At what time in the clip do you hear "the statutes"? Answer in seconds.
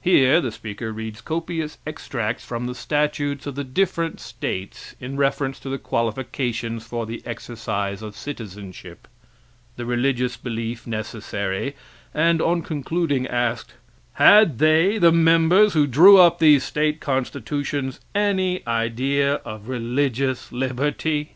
2.66-3.48